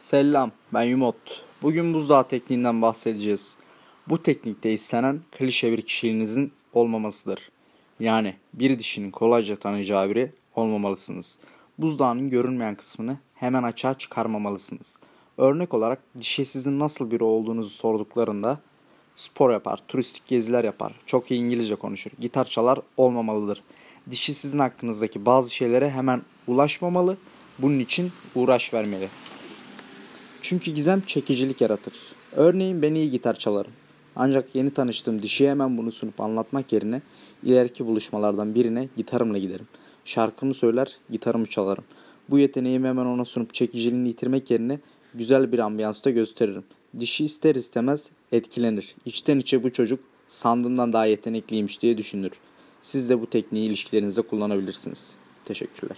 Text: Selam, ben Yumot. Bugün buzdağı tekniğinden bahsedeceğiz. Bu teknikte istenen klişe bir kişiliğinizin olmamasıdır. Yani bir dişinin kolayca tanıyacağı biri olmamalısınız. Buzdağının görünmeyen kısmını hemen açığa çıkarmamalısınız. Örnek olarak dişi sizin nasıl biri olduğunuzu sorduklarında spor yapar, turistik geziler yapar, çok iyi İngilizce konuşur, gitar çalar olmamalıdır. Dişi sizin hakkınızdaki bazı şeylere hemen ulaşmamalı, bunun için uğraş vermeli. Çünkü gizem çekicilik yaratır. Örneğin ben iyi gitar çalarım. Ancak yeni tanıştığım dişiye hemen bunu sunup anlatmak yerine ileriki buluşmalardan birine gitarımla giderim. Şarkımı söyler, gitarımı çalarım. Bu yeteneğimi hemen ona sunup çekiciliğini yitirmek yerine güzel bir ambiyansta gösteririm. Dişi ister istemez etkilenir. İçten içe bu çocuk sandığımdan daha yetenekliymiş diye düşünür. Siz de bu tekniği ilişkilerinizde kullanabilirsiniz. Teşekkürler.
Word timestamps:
Selam, 0.00 0.50
ben 0.74 0.82
Yumot. 0.82 1.44
Bugün 1.62 1.94
buzdağı 1.94 2.28
tekniğinden 2.28 2.82
bahsedeceğiz. 2.82 3.56
Bu 4.08 4.22
teknikte 4.22 4.72
istenen 4.72 5.20
klişe 5.32 5.72
bir 5.72 5.82
kişiliğinizin 5.82 6.52
olmamasıdır. 6.72 7.50
Yani 8.00 8.36
bir 8.54 8.78
dişinin 8.78 9.10
kolayca 9.10 9.56
tanıyacağı 9.56 10.10
biri 10.10 10.32
olmamalısınız. 10.54 11.38
Buzdağının 11.78 12.30
görünmeyen 12.30 12.74
kısmını 12.74 13.18
hemen 13.34 13.62
açığa 13.62 13.98
çıkarmamalısınız. 13.98 14.98
Örnek 15.38 15.74
olarak 15.74 16.00
dişi 16.18 16.44
sizin 16.44 16.78
nasıl 16.78 17.10
biri 17.10 17.24
olduğunuzu 17.24 17.70
sorduklarında 17.70 18.60
spor 19.16 19.50
yapar, 19.50 19.80
turistik 19.88 20.26
geziler 20.26 20.64
yapar, 20.64 20.92
çok 21.06 21.30
iyi 21.30 21.40
İngilizce 21.40 21.74
konuşur, 21.74 22.10
gitar 22.20 22.44
çalar 22.44 22.78
olmamalıdır. 22.96 23.62
Dişi 24.10 24.34
sizin 24.34 24.58
hakkınızdaki 24.58 25.26
bazı 25.26 25.54
şeylere 25.54 25.90
hemen 25.90 26.22
ulaşmamalı, 26.46 27.16
bunun 27.58 27.78
için 27.78 28.12
uğraş 28.34 28.74
vermeli. 28.74 29.08
Çünkü 30.42 30.70
gizem 30.70 31.00
çekicilik 31.00 31.60
yaratır. 31.60 31.94
Örneğin 32.32 32.82
ben 32.82 32.94
iyi 32.94 33.10
gitar 33.10 33.34
çalarım. 33.34 33.72
Ancak 34.16 34.54
yeni 34.54 34.70
tanıştığım 34.70 35.22
dişiye 35.22 35.50
hemen 35.50 35.78
bunu 35.78 35.92
sunup 35.92 36.20
anlatmak 36.20 36.72
yerine 36.72 37.02
ileriki 37.42 37.86
buluşmalardan 37.86 38.54
birine 38.54 38.88
gitarımla 38.96 39.38
giderim. 39.38 39.68
Şarkımı 40.04 40.54
söyler, 40.54 40.96
gitarımı 41.10 41.46
çalarım. 41.46 41.84
Bu 42.30 42.38
yeteneğimi 42.38 42.88
hemen 42.88 43.06
ona 43.06 43.24
sunup 43.24 43.54
çekiciliğini 43.54 44.08
yitirmek 44.08 44.50
yerine 44.50 44.78
güzel 45.14 45.52
bir 45.52 45.58
ambiyansta 45.58 46.10
gösteririm. 46.10 46.64
Dişi 47.00 47.24
ister 47.24 47.54
istemez 47.54 48.10
etkilenir. 48.32 48.94
İçten 49.06 49.38
içe 49.38 49.62
bu 49.62 49.72
çocuk 49.72 50.00
sandığımdan 50.28 50.92
daha 50.92 51.06
yetenekliymiş 51.06 51.82
diye 51.82 51.98
düşünür. 51.98 52.32
Siz 52.82 53.10
de 53.10 53.20
bu 53.20 53.26
tekniği 53.30 53.68
ilişkilerinizde 53.68 54.22
kullanabilirsiniz. 54.22 55.12
Teşekkürler. 55.44 55.96